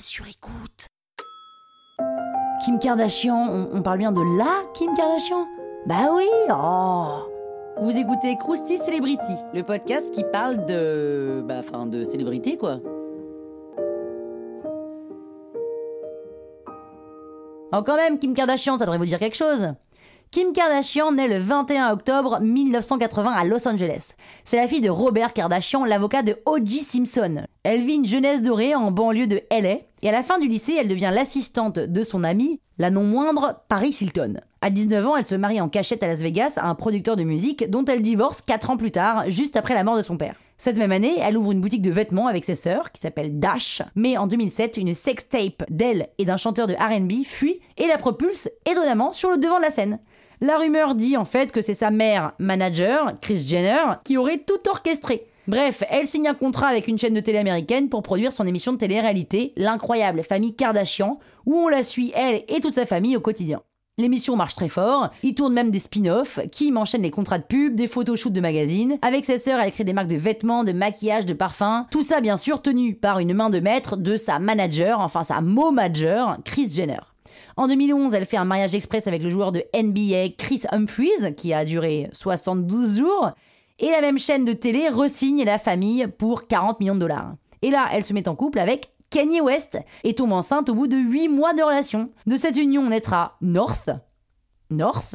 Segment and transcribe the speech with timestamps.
[0.00, 0.88] sur écoute.
[2.64, 5.46] Kim Kardashian, on, on parle bien de la Kim Kardashian?
[5.86, 7.28] Bah oui, oh
[7.80, 11.42] Vous écoutez Krusty Celebrity, le podcast qui parle de.
[11.46, 12.78] Bah, enfin, de célébrité quoi.
[17.72, 19.74] Oh, quand même, Kim Kardashian, ça devrait vous dire quelque chose.
[20.34, 24.14] Kim Kardashian naît le 21 octobre 1980 à Los Angeles.
[24.44, 26.80] C'est la fille de Robert Kardashian, l'avocat de O.J.
[26.80, 27.44] Simpson.
[27.62, 30.74] Elle vit une jeunesse dorée en banlieue de LA et à la fin du lycée,
[30.76, 34.34] elle devient l'assistante de son amie, la non moindre Paris Hilton.
[34.60, 37.22] À 19 ans, elle se marie en cachette à Las Vegas à un producteur de
[37.22, 40.40] musique dont elle divorce 4 ans plus tard, juste après la mort de son père.
[40.58, 43.82] Cette même année, elle ouvre une boutique de vêtements avec ses sœurs, qui s'appelle Dash,
[43.94, 48.50] mais en 2007, une sextape d'elle et d'un chanteur de RB fuit et la propulse
[48.66, 50.00] étonnamment sur le devant de la scène.
[50.40, 54.68] La rumeur dit en fait que c'est sa mère manager, Kris Jenner, qui aurait tout
[54.68, 55.26] orchestré.
[55.46, 58.72] Bref, elle signe un contrat avec une chaîne de télé américaine pour produire son émission
[58.72, 63.20] de télé-réalité, L'incroyable famille Kardashian, où on la suit elle et toute sa famille au
[63.20, 63.60] quotidien.
[63.96, 67.76] L'émission marche très fort, il tourne même des spin-offs, Kim enchaîne les contrats de pub,
[67.76, 71.26] des photoshoots de magazines, avec ses sœurs elle crée des marques de vêtements, de maquillage,
[71.26, 74.98] de parfums, tout ça bien sûr tenu par une main de maître de sa manager,
[74.98, 76.98] enfin sa momager, Kris Jenner.
[77.56, 81.54] En 2011, elle fait un mariage express avec le joueur de NBA Chris Humphries, qui
[81.54, 83.30] a duré 72 jours.
[83.78, 87.34] Et la même chaîne de télé resigne la famille pour 40 millions de dollars.
[87.62, 90.88] Et là, elle se met en couple avec Kanye West et tombe enceinte au bout
[90.88, 92.10] de 8 mois de relation.
[92.26, 93.90] De cette union naîtra North,
[94.70, 95.14] North,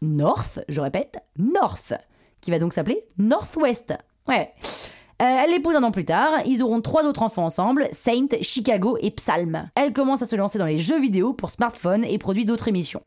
[0.00, 1.92] North, je répète, North,
[2.40, 3.98] qui va donc s'appeler Northwest.
[4.28, 4.54] Ouais.
[5.20, 8.96] Euh, elle l'épouse un an plus tard, ils auront trois autres enfants ensemble, Saint, Chicago
[9.00, 9.70] et Psalm.
[9.74, 13.02] Elle commence à se lancer dans les jeux vidéo pour smartphone et produit d'autres émissions.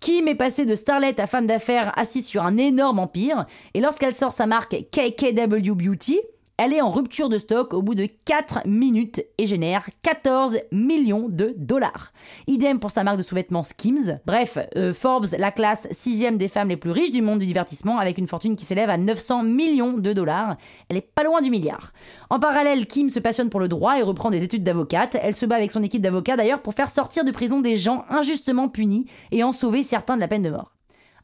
[0.00, 4.14] Kim est passée de starlet à femme d'affaires assise sur un énorme empire, et lorsqu'elle
[4.14, 6.20] sort sa marque KKW Beauty,
[6.56, 11.28] elle est en rupture de stock au bout de 4 minutes et génère 14 millions
[11.28, 12.12] de dollars.
[12.46, 14.20] Idem pour sa marque de sous-vêtements Skims.
[14.24, 17.98] Bref, euh, Forbes la classe sixième des femmes les plus riches du monde du divertissement
[17.98, 20.56] avec une fortune qui s'élève à 900 millions de dollars.
[20.88, 21.92] Elle est pas loin du milliard.
[22.30, 25.16] En parallèle, Kim se passionne pour le droit et reprend des études d'avocate.
[25.20, 28.04] Elle se bat avec son équipe d'avocats d'ailleurs pour faire sortir de prison des gens
[28.08, 30.73] injustement punis et en sauver certains de la peine de mort.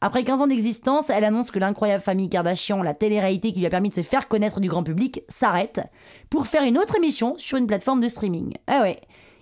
[0.03, 3.69] Après 15 ans d'existence, elle annonce que l'incroyable famille Kardashian, la télé-réalité qui lui a
[3.69, 5.79] permis de se faire connaître du grand public, s'arrête
[6.31, 8.55] pour faire une autre émission sur une plateforme de streaming.
[8.65, 8.99] Ah ouais,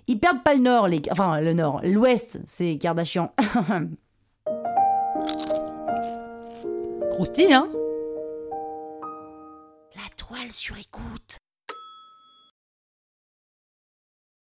[0.07, 1.01] ils perdent pas le nord, les...
[1.11, 3.31] enfin le nord, l'ouest, c'est Kardashian.
[7.11, 7.69] Croustille, hein?
[9.95, 11.38] La toile sur écoute.